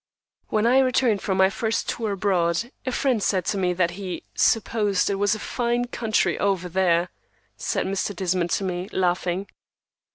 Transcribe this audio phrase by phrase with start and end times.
[0.47, 4.23] "When I returned from my first tour abroad, a friend said to me that he
[4.33, 7.09] 'supposed it was a fine country over there,'"
[7.55, 8.15] said Mr.
[8.15, 9.45] Desmond to me, laughing.